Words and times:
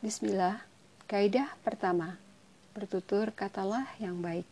Bismillah, 0.00 0.64
kaidah 1.12 1.52
pertama, 1.60 2.16
bertutur 2.72 3.36
katalah 3.36 3.84
yang 4.00 4.24
baik. 4.24 4.48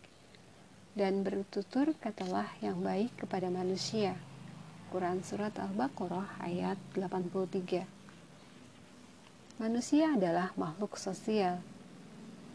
Dan 0.93 1.25
bertutur 1.25 1.97
katalah 2.05 2.53
yang 2.61 2.85
baik 2.85 3.17
kepada 3.17 3.49
manusia. 3.49 4.13
Quran 4.93 5.25
Surat 5.25 5.57
Al-Baqarah 5.57 6.45
ayat 6.45 6.77
83 6.93 7.81
Manusia 9.57 10.13
adalah 10.13 10.53
makhluk 10.61 11.01
sosial. 11.01 11.65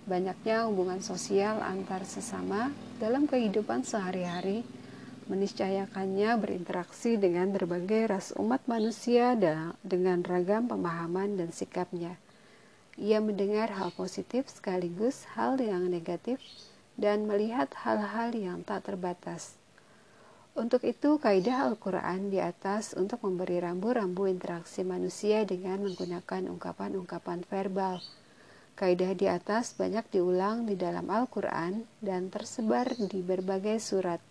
Banyaknya 0.06 0.70
hubungan 0.70 1.02
sosial 1.02 1.66
antar 1.66 2.06
sesama 2.06 2.70
dalam 3.02 3.26
kehidupan 3.26 3.82
sehari-hari 3.82 4.62
meniscayakannya 5.26 6.30
berinteraksi 6.38 7.18
dengan 7.18 7.50
berbagai 7.50 8.06
ras 8.06 8.38
umat 8.38 8.62
manusia 8.70 9.34
dengan 9.82 10.22
ragam 10.22 10.70
pemahaman 10.70 11.42
dan 11.42 11.50
sikapnya. 11.50 12.22
Ia 12.98 13.18
mendengar 13.18 13.74
hal 13.74 13.90
positif 13.94 14.46
sekaligus 14.54 15.26
hal 15.34 15.58
yang 15.58 15.90
negatif 15.90 16.38
dan 16.94 17.26
melihat 17.26 17.74
hal-hal 17.74 18.30
yang 18.38 18.62
tak 18.62 18.86
terbatas. 18.86 19.58
Untuk 20.54 20.86
itu, 20.86 21.18
kaidah 21.18 21.66
Al-Quran 21.66 22.30
di 22.30 22.38
atas 22.38 22.94
untuk 22.94 23.26
memberi 23.26 23.58
rambu-rambu 23.58 24.30
interaksi 24.30 24.86
manusia 24.86 25.42
dengan 25.50 25.82
menggunakan 25.82 26.46
ungkapan-ungkapan 26.54 27.42
verbal. 27.50 27.98
Kaidah 28.78 29.18
di 29.18 29.26
atas 29.26 29.74
banyak 29.74 30.06
diulang 30.14 30.70
di 30.70 30.78
dalam 30.78 31.10
Al-Quran 31.10 31.90
dan 32.06 32.30
tersebar 32.30 32.94
di 32.94 33.26
berbagai 33.26 33.82
surat, 33.82 34.22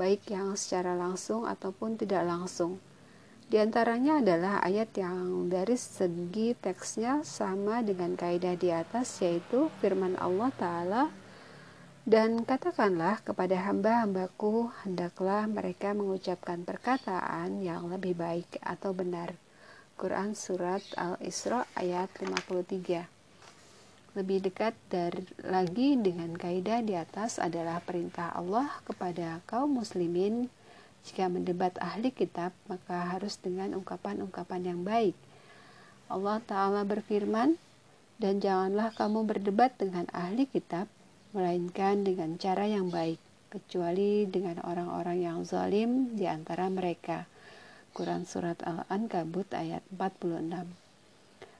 baik 0.00 0.24
yang 0.32 0.56
secara 0.56 0.96
langsung 0.96 1.44
ataupun 1.44 2.00
tidak 2.00 2.24
langsung. 2.24 2.80
Di 3.44 3.60
antaranya 3.60 4.24
adalah 4.24 4.64
ayat 4.64 4.96
yang 4.96 5.52
dari 5.52 5.76
segi 5.76 6.56
teksnya 6.56 7.20
sama 7.28 7.84
dengan 7.84 8.16
kaidah 8.16 8.56
di 8.56 8.72
atas 8.72 9.20
yaitu 9.20 9.68
firman 9.84 10.16
Allah 10.16 10.48
Ta'ala 10.56 11.04
dan 12.04 12.44
katakanlah 12.44 13.24
kepada 13.24 13.56
hamba-hambaku 13.64 14.68
hendaklah 14.84 15.48
mereka 15.48 15.96
mengucapkan 15.96 16.60
perkataan 16.60 17.64
yang 17.64 17.88
lebih 17.88 18.12
baik 18.12 18.60
atau 18.60 18.92
benar. 18.92 19.32
Quran 19.96 20.36
Surat 20.36 20.84
Al-Isra 21.00 21.64
ayat 21.72 22.12
53 22.20 23.08
Lebih 24.20 24.38
dekat 24.44 24.76
dari, 24.92 25.24
lagi 25.48 25.96
dengan 25.96 26.36
kaidah 26.36 26.84
di 26.84 26.92
atas 26.92 27.40
adalah 27.40 27.80
perintah 27.80 28.36
Allah 28.36 28.68
kepada 28.84 29.40
kaum 29.48 29.80
muslimin 29.80 30.52
jika 31.04 31.28
mendebat 31.28 31.76
ahli 31.84 32.08
kitab, 32.08 32.56
maka 32.64 33.12
harus 33.12 33.36
dengan 33.36 33.76
ungkapan-ungkapan 33.76 34.62
yang 34.64 34.80
baik. 34.88 35.12
Allah 36.08 36.40
Ta'ala 36.40 36.80
berfirman, 36.88 37.60
dan 38.16 38.40
janganlah 38.40 38.88
kamu 38.96 39.28
berdebat 39.28 39.76
dengan 39.76 40.08
ahli 40.16 40.48
kitab, 40.48 40.88
melainkan 41.36 42.08
dengan 42.08 42.40
cara 42.40 42.64
yang 42.64 42.88
baik, 42.88 43.20
kecuali 43.52 44.24
dengan 44.24 44.64
orang-orang 44.64 45.20
yang 45.20 45.38
zalim 45.44 46.16
di 46.16 46.24
antara 46.24 46.72
mereka. 46.72 47.28
Quran 47.92 48.24
Surat 48.24 48.58
Al-Ankabut 48.64 49.46
ayat 49.54 49.84
46 49.92 50.66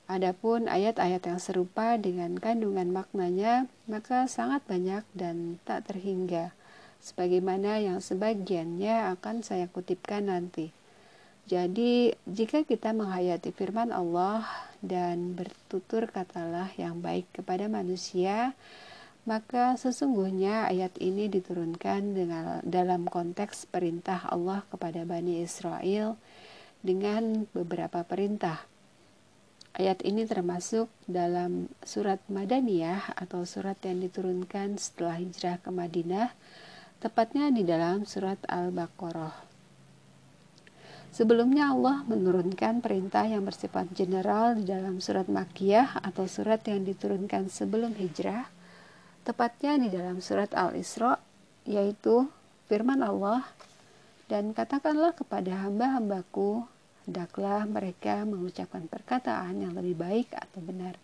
Adapun 0.05 0.69
ayat-ayat 0.69 1.22
yang 1.25 1.41
serupa 1.41 1.97
dengan 1.97 2.37
kandungan 2.37 2.92
maknanya, 2.92 3.69
maka 3.89 4.28
sangat 4.28 4.61
banyak 4.69 5.00
dan 5.17 5.56
tak 5.65 5.89
terhingga 5.89 6.53
sebagaimana 7.05 7.84
yang 7.84 8.00
sebagiannya 8.00 9.12
akan 9.20 9.44
saya 9.44 9.69
kutipkan 9.69 10.33
nanti. 10.33 10.72
Jadi, 11.44 12.16
jika 12.24 12.64
kita 12.64 12.97
menghayati 12.97 13.52
firman 13.52 13.92
Allah 13.92 14.48
dan 14.80 15.36
bertutur 15.36 16.08
katalah 16.08 16.72
yang 16.80 17.05
baik 17.05 17.28
kepada 17.36 17.69
manusia, 17.69 18.56
maka 19.28 19.77
sesungguhnya 19.77 20.72
ayat 20.72 20.97
ini 20.97 21.28
diturunkan 21.28 22.16
dengan 22.16 22.44
dalam 22.65 23.04
konteks 23.04 23.69
perintah 23.69 24.25
Allah 24.32 24.65
kepada 24.72 25.04
Bani 25.04 25.44
Israel 25.44 26.16
dengan 26.81 27.44
beberapa 27.53 28.00
perintah. 28.09 28.65
Ayat 29.76 30.00
ini 30.00 30.25
termasuk 30.25 30.88
dalam 31.04 31.69
surat 31.84 32.25
Madaniyah 32.32 33.21
atau 33.21 33.44
surat 33.44 33.76
yang 33.84 34.00
diturunkan 34.00 34.81
setelah 34.81 35.21
hijrah 35.21 35.60
ke 35.60 35.69
Madinah 35.69 36.32
tepatnya 37.04 37.53
di 37.53 37.69
dalam 37.69 38.09
surat 38.09 38.41
Al-Baqarah. 38.48 39.44
Sebelumnya 41.12 41.69
Allah 41.69 42.00
menurunkan 42.09 42.81
perintah 42.81 43.28
yang 43.28 43.44
bersifat 43.44 43.92
general 43.92 44.56
di 44.56 44.65
dalam 44.65 45.04
surat 45.04 45.28
Makiyah 45.28 46.00
atau 46.00 46.25
surat 46.25 46.65
yang 46.65 46.81
diturunkan 46.88 47.53
sebelum 47.53 47.92
hijrah, 48.00 48.48
tepatnya 49.20 49.76
di 49.76 49.92
dalam 49.92 50.25
surat 50.25 50.48
Al-Isra, 50.56 51.20
yaitu 51.69 52.25
firman 52.72 53.04
Allah, 53.04 53.44
dan 54.25 54.56
katakanlah 54.56 55.12
kepada 55.12 55.69
hamba-hambaku, 55.69 56.65
hendaklah 57.04 57.69
mereka 57.69 58.25
mengucapkan 58.25 58.88
perkataan 58.88 59.60
yang 59.60 59.76
lebih 59.76 60.00
baik 60.00 60.32
atau 60.32 60.65
benar. 60.65 60.97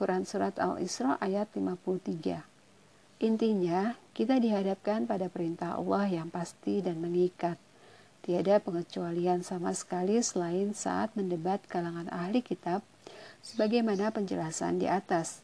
Quran 0.00 0.24
Surat 0.24 0.56
Al-Isra 0.56 1.20
ayat 1.20 1.52
53 1.52 2.40
Intinya, 3.20 3.99
kita 4.12 4.42
dihadapkan 4.42 5.06
pada 5.06 5.30
perintah 5.30 5.78
Allah 5.78 6.06
yang 6.10 6.28
pasti 6.28 6.82
dan 6.82 6.98
mengikat. 6.98 7.56
Tiada 8.20 8.60
pengecualian 8.60 9.40
sama 9.40 9.72
sekali 9.72 10.20
selain 10.20 10.76
saat 10.76 11.14
mendebat 11.16 11.64
kalangan 11.70 12.10
ahli 12.12 12.44
kitab, 12.44 12.84
sebagaimana 13.40 14.12
penjelasan 14.12 14.76
di 14.76 14.86
atas. 14.90 15.40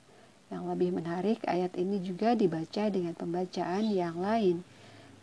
Yang 0.52 0.64
lebih 0.76 0.90
menarik, 0.94 1.40
ayat 1.48 1.74
ini 1.74 1.98
juga 2.04 2.36
dibaca 2.36 2.86
dengan 2.92 3.16
pembacaan 3.16 3.90
yang 3.90 4.20
lain, 4.20 4.60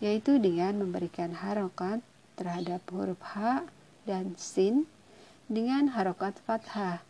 yaitu 0.02 0.42
dengan 0.42 0.82
memberikan 0.82 1.32
harokat 1.32 2.02
terhadap 2.36 2.82
huruf 2.90 3.22
H 3.22 3.64
dan 4.04 4.36
Sin 4.36 4.90
dengan 5.48 5.94
harokat 5.94 6.36
fathah. 6.44 7.06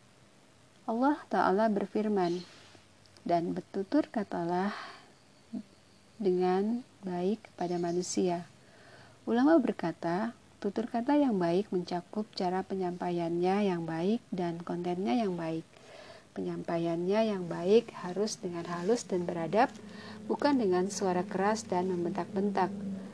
Allah 0.84 1.18
Ta'ala 1.32 1.72
berfirman, 1.72 2.44
dan 3.24 3.56
bertutur 3.56 4.04
katalah 4.12 4.76
dengan 6.22 6.86
baik 7.02 7.42
pada 7.58 7.76
manusia. 7.82 8.46
Ulama 9.24 9.56
berkata, 9.60 10.36
tutur 10.60 10.88
kata 10.88 11.16
yang 11.16 11.40
baik 11.40 11.72
mencakup 11.72 12.28
cara 12.36 12.64
penyampaiannya 12.64 13.72
yang 13.72 13.88
baik 13.88 14.20
dan 14.32 14.60
kontennya 14.64 15.16
yang 15.16 15.36
baik. 15.36 15.64
Penyampaiannya 16.34 17.30
yang 17.30 17.46
baik 17.46 17.94
harus 18.02 18.42
dengan 18.42 18.66
halus 18.66 19.06
dan 19.06 19.24
beradab, 19.24 19.70
bukan 20.26 20.58
dengan 20.58 20.90
suara 20.90 21.22
keras 21.22 21.64
dan 21.70 21.94
membentak-bentak. 21.94 22.74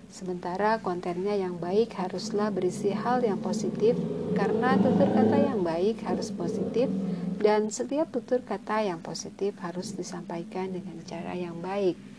Sementara 0.10 0.82
kontennya 0.82 1.38
yang 1.38 1.62
baik 1.62 1.94
haruslah 1.94 2.50
berisi 2.50 2.90
hal 2.96 3.22
yang 3.22 3.38
positif, 3.38 3.94
karena 4.34 4.80
tutur 4.82 5.06
kata 5.12 5.38
yang 5.38 5.62
baik 5.62 6.02
harus 6.08 6.34
positif, 6.34 6.90
dan 7.38 7.70
setiap 7.70 8.10
tutur 8.10 8.42
kata 8.42 8.88
yang 8.88 9.04
positif 9.04 9.54
harus 9.62 9.94
disampaikan 9.94 10.74
dengan 10.74 10.98
cara 11.06 11.38
yang 11.38 11.62
baik. 11.62 12.19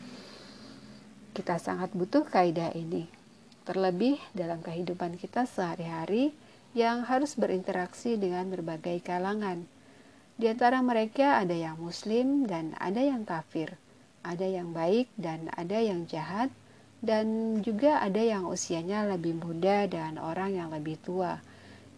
Kita 1.41 1.57
sangat 1.57 1.97
butuh 1.97 2.29
kaidah 2.29 2.69
ini, 2.77 3.09
terlebih 3.65 4.21
dalam 4.37 4.61
kehidupan 4.61 5.17
kita 5.17 5.49
sehari-hari 5.49 6.37
yang 6.77 7.09
harus 7.09 7.33
berinteraksi 7.33 8.21
dengan 8.21 8.53
berbagai 8.53 9.01
kalangan. 9.01 9.65
Di 10.37 10.53
antara 10.53 10.85
mereka 10.85 11.41
ada 11.41 11.57
yang 11.57 11.81
muslim 11.81 12.45
dan 12.45 12.77
ada 12.77 13.01
yang 13.01 13.25
kafir, 13.25 13.73
ada 14.21 14.45
yang 14.45 14.77
baik 14.77 15.09
dan 15.17 15.49
ada 15.57 15.81
yang 15.81 16.05
jahat, 16.05 16.53
dan 17.01 17.57
juga 17.65 18.05
ada 18.05 18.21
yang 18.21 18.45
usianya 18.45 19.09
lebih 19.09 19.41
muda 19.41 19.89
dan 19.89 20.21
orang 20.21 20.61
yang 20.61 20.69
lebih 20.69 21.01
tua. 21.01 21.41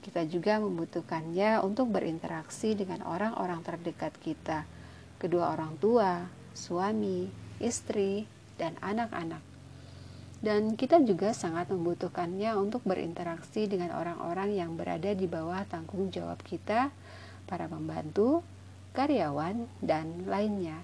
Kita 0.07 0.23
juga 0.23 0.63
membutuhkannya 0.63 1.59
untuk 1.67 1.91
berinteraksi 1.91 2.79
dengan 2.79 3.03
orang-orang 3.11 3.59
terdekat 3.67 4.15
kita, 4.23 4.71
kedua 5.19 5.51
orang 5.51 5.75
tua, 5.83 6.31
suami, 6.55 7.27
istri, 7.59 8.23
dan 8.63 8.79
anak-anak. 8.79 9.43
Dan 10.43 10.75
kita 10.75 10.99
juga 11.03 11.31
sangat 11.35 11.71
membutuhkannya 11.71 12.55
untuk 12.59 12.83
berinteraksi 12.83 13.71
dengan 13.71 13.95
orang-orang 13.95 14.59
yang 14.59 14.75
berada 14.75 15.15
di 15.15 15.31
bawah 15.31 15.63
tanggung 15.71 16.11
jawab 16.11 16.39
kita, 16.43 16.91
para 17.47 17.71
pembantu, 17.71 18.43
karyawan, 18.91 19.71
dan 19.79 20.27
lainnya. 20.27 20.83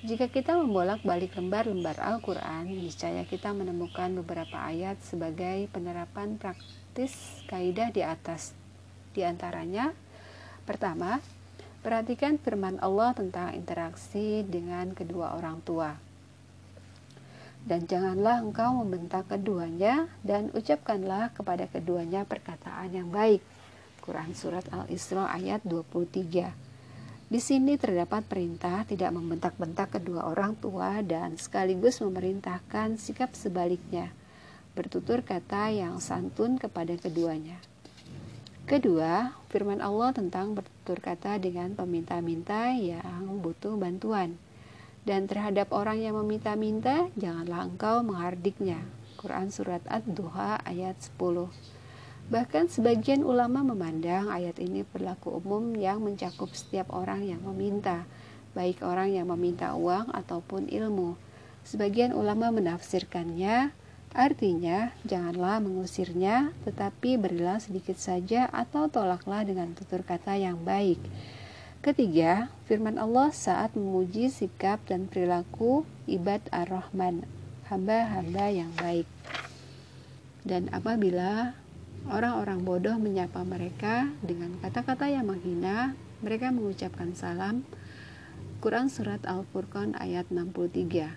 Jika 0.00 0.32
kita 0.32 0.56
membolak-balik 0.56 1.36
lembar-lembar 1.36 2.00
Al-Quran, 2.00 2.72
niscaya 2.72 3.20
kita 3.28 3.52
menemukan 3.52 4.16
beberapa 4.24 4.56
ayat 4.56 4.96
sebagai 5.04 5.68
penerapan 5.68 6.40
praktis 6.40 7.44
kaidah 7.52 7.92
di 7.92 8.00
atas. 8.00 8.56
Di 9.12 9.28
antaranya, 9.28 9.92
pertama, 10.64 11.20
perhatikan 11.84 12.40
firman 12.40 12.80
Allah 12.80 13.12
tentang 13.12 13.52
interaksi 13.52 14.40
dengan 14.40 14.96
kedua 14.96 15.36
orang 15.36 15.60
tua 15.60 16.09
dan 17.68 17.84
janganlah 17.84 18.40
engkau 18.40 18.80
membentak 18.80 19.28
keduanya 19.28 20.08
dan 20.24 20.48
ucapkanlah 20.56 21.32
kepada 21.36 21.68
keduanya 21.68 22.24
perkataan 22.24 22.92
yang 22.92 23.08
baik. 23.12 23.44
Quran 24.00 24.32
Surat 24.32 24.64
Al-Isra 24.72 25.28
ayat 25.28 25.60
23 25.68 27.30
Di 27.30 27.38
sini 27.38 27.76
terdapat 27.76 28.26
perintah 28.26 28.82
tidak 28.88 29.12
membentak-bentak 29.14 30.00
kedua 30.00 30.26
orang 30.26 30.56
tua 30.58 31.04
dan 31.04 31.36
sekaligus 31.36 32.02
memerintahkan 32.02 32.98
sikap 32.98 33.36
sebaliknya, 33.36 34.10
bertutur 34.74 35.22
kata 35.22 35.70
yang 35.70 36.02
santun 36.02 36.58
kepada 36.58 36.96
keduanya. 36.98 37.60
Kedua, 38.66 39.34
firman 39.50 39.82
Allah 39.82 40.14
tentang 40.14 40.54
bertutur 40.54 40.98
kata 41.02 41.38
dengan 41.42 41.74
peminta-minta 41.74 42.70
yang 42.74 43.42
butuh 43.42 43.74
bantuan. 43.74 44.38
Dan 45.04 45.24
terhadap 45.24 45.72
orang 45.72 46.04
yang 46.04 46.16
meminta-minta, 46.20 47.08
janganlah 47.16 47.64
engkau 47.64 48.04
menghardiknya. 48.04 48.84
Quran 49.20 49.52
Surat 49.52 49.84
Ad-Duha 49.88 50.64
ayat 50.64 50.96
10 50.96 51.20
Bahkan 52.30 52.70
sebagian 52.70 53.26
ulama 53.26 53.66
memandang 53.66 54.30
ayat 54.30 54.62
ini 54.62 54.86
berlaku 54.86 55.42
umum 55.42 55.74
yang 55.74 55.98
mencakup 55.98 56.54
setiap 56.54 56.88
orang 56.94 57.26
yang 57.26 57.42
meminta, 57.42 58.06
baik 58.54 58.86
orang 58.86 59.10
yang 59.10 59.26
meminta 59.26 59.74
uang 59.74 60.14
ataupun 60.14 60.70
ilmu. 60.70 61.18
Sebagian 61.66 62.14
ulama 62.14 62.54
menafsirkannya, 62.54 63.74
artinya 64.14 64.94
janganlah 65.02 65.58
mengusirnya, 65.58 66.54
tetapi 66.62 67.18
berilah 67.18 67.58
sedikit 67.58 67.98
saja 67.98 68.46
atau 68.46 68.86
tolaklah 68.86 69.42
dengan 69.42 69.74
tutur 69.74 70.06
kata 70.06 70.38
yang 70.38 70.62
baik. 70.62 71.02
Ketiga, 71.80 72.52
firman 72.68 73.00
Allah 73.00 73.32
saat 73.32 73.72
memuji 73.72 74.28
sikap 74.28 74.84
dan 74.84 75.08
perilaku 75.08 75.88
ibad 76.04 76.44
ar-Rahman, 76.52 77.24
hamba-hamba 77.72 78.52
yang 78.52 78.72
baik. 78.76 79.08
Dan 80.44 80.68
apabila 80.72 81.56
Orang-orang 82.08 82.64
bodoh 82.64 82.96
menyapa 82.96 83.44
mereka 83.44 84.08
dengan 84.24 84.56
kata-kata 84.64 85.12
yang 85.12 85.28
menghina. 85.28 85.92
Mereka 86.24 86.48
mengucapkan 86.48 87.12
salam. 87.12 87.60
Quran 88.64 88.88
Surat 88.88 89.20
Al-Furqan 89.28 89.92
ayat 90.00 90.28
63 90.32 91.16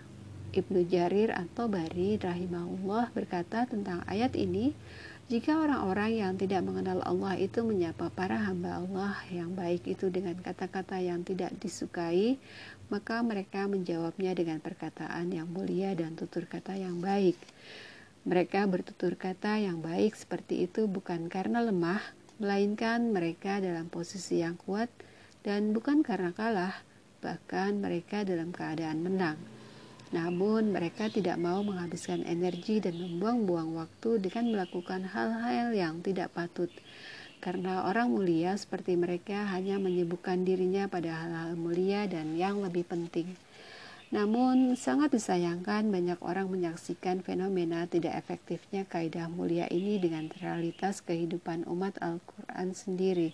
Ibnu 0.54 0.80
Jarir 0.88 1.31
atau 1.31 1.71
Bari 1.71 2.19
rahimahullah 2.19 3.16
berkata 3.16 3.63
tentang 3.63 4.04
ayat 4.12 4.36
ini, 4.36 4.75
jika 5.33 5.65
orang-orang 5.65 6.21
yang 6.21 6.33
tidak 6.38 6.62
mengenal 6.62 7.01
Allah 7.01 7.33
itu 7.41 7.65
menyapa 7.65 8.13
para 8.13 8.38
hamba 8.38 8.85
Allah 8.85 9.18
yang 9.33 9.57
baik 9.57 9.89
itu 9.89 10.13
dengan 10.13 10.38
kata-kata 10.38 11.01
yang 11.01 11.25
tidak 11.25 11.57
disukai, 11.57 12.38
maka 12.94 13.18
mereka 13.25 13.65
menjawabnya 13.65 14.38
dengan 14.38 14.62
perkataan 14.62 15.33
yang 15.33 15.50
mulia 15.50 15.97
dan 15.97 16.13
tutur 16.13 16.45
kata 16.45 16.77
yang 16.77 17.01
baik. 17.01 17.33
Mereka 18.30 18.69
bertutur 18.69 19.18
kata 19.18 19.57
yang 19.57 19.81
baik 19.81 20.13
seperti 20.13 20.69
itu 20.69 20.85
bukan 20.85 21.25
karena 21.33 21.65
lemah, 21.65 22.06
melainkan 22.38 23.09
mereka 23.09 23.57
dalam 23.57 23.89
posisi 23.89 24.45
yang 24.45 24.53
kuat 24.53 24.94
dan 25.41 25.74
bukan 25.74 26.06
karena 26.06 26.30
kalah, 26.38 26.77
bahkan 27.25 27.81
mereka 27.81 28.21
dalam 28.21 28.53
keadaan 28.53 29.01
menang. 29.01 29.41
Namun, 30.13 30.69
mereka 30.69 31.10
tidak 31.10 31.42
mau 31.42 31.65
menghabiskan 31.65 32.21
energi 32.21 32.77
dan 32.77 32.94
membuang-buang 33.01 33.74
waktu 33.74 34.21
dengan 34.21 34.54
melakukan 34.54 35.10
hal-hal 35.10 35.74
yang 35.74 36.06
tidak 36.06 36.30
patut, 36.38 36.69
karena 37.42 37.89
orang 37.89 38.13
mulia 38.13 38.54
seperti 38.54 38.94
mereka 38.94 39.50
hanya 39.50 39.81
menyibukkan 39.81 40.45
dirinya 40.45 40.86
pada 40.86 41.18
hal-hal 41.18 41.57
mulia 41.57 42.06
dan 42.06 42.38
yang 42.38 42.62
lebih 42.62 42.86
penting. 42.86 43.33
Namun, 44.13 44.77
sangat 44.77 45.18
disayangkan 45.18 45.89
banyak 45.89 46.21
orang 46.21 46.45
menyaksikan 46.45 47.25
fenomena 47.25 47.89
tidak 47.89 48.13
efektifnya 48.13 48.86
kaidah 48.86 49.25
mulia 49.25 49.66
ini 49.74 49.98
dengan 49.98 50.30
realitas 50.38 51.01
kehidupan 51.01 51.66
umat 51.66 51.98
Al-Quran 51.98 52.77
sendiri. 52.77 53.33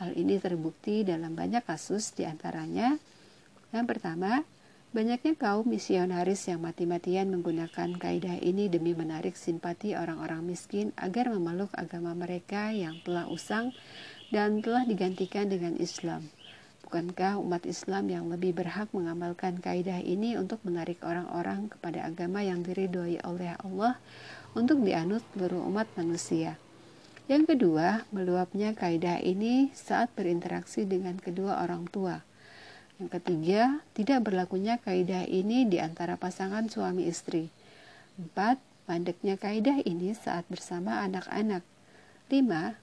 Hal 0.00 0.16
ini 0.16 0.40
terbukti 0.40 1.04
dalam 1.04 1.36
banyak 1.36 1.60
kasus 1.60 2.16
di 2.16 2.24
antaranya. 2.24 2.96
Yang 3.76 3.86
pertama, 3.92 4.40
banyaknya 4.90 5.38
kaum 5.38 5.62
misionaris 5.70 6.50
yang 6.50 6.66
mati-matian 6.66 7.30
menggunakan 7.30 7.94
kaidah 7.94 8.42
ini 8.42 8.66
demi 8.66 8.90
menarik 8.90 9.38
simpati 9.38 9.94
orang-orang 9.94 10.42
miskin 10.42 10.90
agar 10.98 11.30
memeluk 11.30 11.70
agama 11.78 12.10
mereka 12.18 12.74
yang 12.74 12.98
telah 13.06 13.30
usang 13.30 13.70
dan 14.34 14.58
telah 14.58 14.82
digantikan 14.82 15.46
dengan 15.46 15.78
Islam. 15.78 16.26
Bukankah 16.90 17.38
umat 17.38 17.70
Islam 17.70 18.10
yang 18.10 18.26
lebih 18.34 18.50
berhak 18.50 18.90
mengamalkan 18.90 19.62
kaidah 19.62 20.02
ini 20.02 20.34
untuk 20.34 20.58
menarik 20.66 20.98
orang-orang 21.06 21.70
kepada 21.70 22.10
agama 22.10 22.42
yang 22.42 22.66
diridhoi 22.66 23.22
oleh 23.22 23.54
Allah 23.62 23.94
untuk 24.58 24.82
dianut 24.82 25.22
seluruh 25.30 25.70
umat 25.70 25.86
manusia? 25.94 26.58
Yang 27.30 27.54
kedua, 27.54 28.10
meluapnya 28.10 28.74
kaidah 28.74 29.22
ini 29.22 29.70
saat 29.70 30.10
berinteraksi 30.18 30.82
dengan 30.82 31.14
kedua 31.14 31.62
orang 31.62 31.86
tua. 31.86 32.26
Yang 33.00 33.16
ketiga, 33.16 33.80
tidak 33.96 34.28
berlakunya 34.28 34.76
kaidah 34.76 35.24
ini 35.24 35.64
di 35.64 35.80
antara 35.80 36.20
pasangan 36.20 36.68
suami 36.68 37.08
istri. 37.08 37.48
Empat, 38.20 38.60
mandeknya 38.84 39.40
kaidah 39.40 39.80
ini 39.88 40.12
saat 40.12 40.44
bersama 40.52 41.00
anak-anak. 41.08 41.64
Lima, 42.28 42.76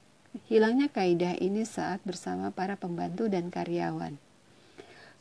hilangnya 0.50 0.90
kaidah 0.90 1.38
ini 1.38 1.62
saat 1.69 2.02
bersama 2.02 2.50
para 2.50 2.74
pembantu 2.74 3.30
dan 3.30 3.54
karyawan. 3.54 4.18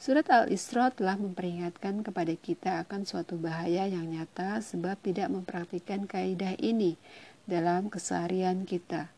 Surat 0.00 0.24
Al-Isra 0.32 0.88
telah 0.88 1.20
memperingatkan 1.20 2.00
kepada 2.00 2.32
kita 2.32 2.80
akan 2.88 3.04
suatu 3.04 3.36
bahaya 3.36 3.84
yang 3.84 4.08
nyata 4.08 4.64
sebab 4.64 4.96
tidak 5.04 5.28
mempraktikkan 5.28 6.08
kaidah 6.08 6.56
ini 6.56 6.96
dalam 7.44 7.92
keseharian 7.92 8.64
kita. 8.64 9.12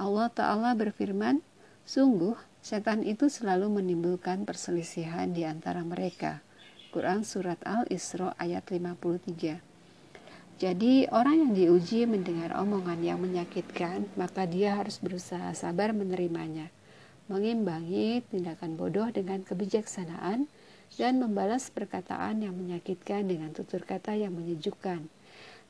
Allah 0.00 0.32
Ta'ala 0.32 0.72
berfirman, 0.72 1.44
Sungguh, 1.84 2.40
setan 2.64 3.04
itu 3.04 3.28
selalu 3.28 3.68
menimbulkan 3.68 4.48
perselisihan 4.48 5.28
di 5.36 5.44
antara 5.44 5.84
mereka. 5.84 6.40
Quran 6.88 7.20
Surat 7.28 7.60
Al-Isra 7.68 8.32
ayat 8.40 8.64
53 8.72 9.74
jadi, 10.54 11.10
orang 11.10 11.50
yang 11.50 11.52
diuji 11.58 12.06
mendengar 12.06 12.54
omongan 12.54 13.02
yang 13.02 13.18
menyakitkan, 13.18 14.06
maka 14.14 14.46
dia 14.46 14.78
harus 14.78 15.02
berusaha 15.02 15.50
sabar 15.50 15.90
menerimanya, 15.90 16.70
mengimbangi 17.26 18.22
tindakan 18.30 18.78
bodoh 18.78 19.10
dengan 19.10 19.42
kebijaksanaan, 19.42 20.46
dan 20.94 21.18
membalas 21.18 21.74
perkataan 21.74 22.46
yang 22.46 22.54
menyakitkan 22.54 23.26
dengan 23.26 23.50
tutur 23.50 23.82
kata 23.82 24.14
yang 24.14 24.30
menyejukkan. 24.30 25.10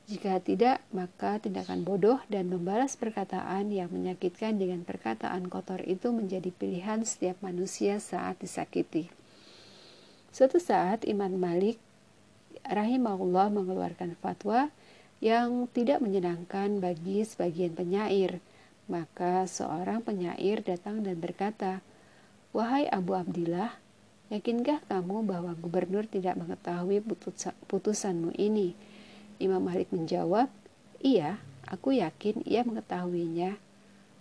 Jika 0.04 0.36
tidak, 0.36 0.84
maka 0.92 1.40
tindakan 1.40 1.80
bodoh 1.80 2.20
dan 2.28 2.52
membalas 2.52 2.92
perkataan 2.92 3.72
yang 3.72 3.88
menyakitkan 3.88 4.60
dengan 4.60 4.84
perkataan 4.84 5.48
kotor 5.48 5.80
itu 5.80 6.12
menjadi 6.12 6.52
pilihan 6.52 7.08
setiap 7.08 7.40
manusia 7.40 7.96
saat 7.96 8.36
disakiti. 8.36 9.08
Suatu 10.28 10.60
saat 10.60 11.08
Imam 11.08 11.32
Malik 11.40 11.80
rahimahullah 12.68 13.48
mengeluarkan 13.48 14.12
fatwa 14.20 14.68
yang 15.24 15.72
tidak 15.72 16.04
menyenangkan 16.04 16.84
bagi 16.84 17.24
sebagian 17.24 17.72
penyair. 17.72 18.44
Maka 18.84 19.48
seorang 19.48 20.04
penyair 20.04 20.60
datang 20.60 21.00
dan 21.00 21.16
berkata, 21.16 21.80
Wahai 22.52 22.84
Abu 22.92 23.16
Abdillah, 23.16 23.72
yakinkah 24.28 24.84
kamu 24.84 25.24
bahwa 25.24 25.56
gubernur 25.56 26.04
tidak 26.04 26.36
mengetahui 26.36 27.00
putusanmu 27.72 28.36
ini? 28.36 28.76
Imam 29.42 29.62
Malik 29.64 29.90
menjawab, 29.90 30.50
Iya, 31.04 31.42
aku 31.68 31.96
yakin 31.96 32.44
ia 32.48 32.64
mengetahuinya. 32.64 33.60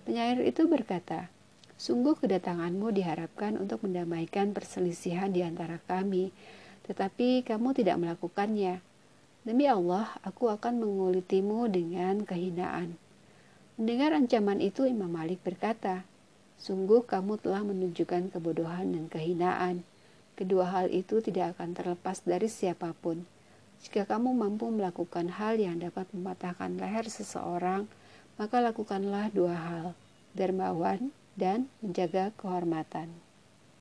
Penyair 0.03 0.43
itu 0.43 0.67
berkata, 0.67 1.31
Sungguh 1.79 2.15
kedatanganmu 2.15 2.93
diharapkan 2.95 3.59
untuk 3.59 3.83
mendamaikan 3.83 4.55
perselisihan 4.55 5.33
di 5.33 5.43
antara 5.43 5.81
kami, 5.83 6.31
tetapi 6.87 7.43
kamu 7.43 7.75
tidak 7.75 7.99
melakukannya. 7.99 8.79
Demi 9.43 9.67
Allah, 9.67 10.07
aku 10.23 10.47
akan 10.47 10.79
mengulitimu 10.79 11.67
dengan 11.67 12.23
kehinaan. 12.23 12.95
Mendengar 13.75 14.15
ancaman 14.15 14.63
itu, 14.63 14.87
Imam 14.87 15.11
Malik 15.11 15.43
berkata, 15.43 16.07
Sungguh 16.61 17.03
kamu 17.03 17.41
telah 17.43 17.65
menunjukkan 17.67 18.31
kebodohan 18.31 18.95
dan 18.95 19.11
kehinaan. 19.11 19.83
Kedua 20.39 20.71
hal 20.71 20.87
itu 20.93 21.19
tidak 21.19 21.59
akan 21.59 21.75
terlepas 21.75 22.23
dari 22.23 22.47
siapa 22.47 22.95
pun. 22.95 23.27
Jika 23.83 24.07
kamu 24.07 24.31
mampu 24.31 24.71
melakukan 24.71 25.27
hal 25.27 25.59
yang 25.59 25.75
dapat 25.75 26.07
mematahkan 26.15 26.79
leher 26.79 27.03
seseorang, 27.11 27.83
maka 28.39 28.63
lakukanlah 28.63 29.27
dua 29.35 29.53
hal, 29.53 29.85
dermawan 30.31 31.11
dan 31.35 31.67
menjaga 31.83 32.31
kehormatan. 32.39 33.11